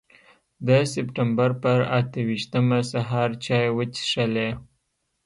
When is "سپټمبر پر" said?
0.93-1.79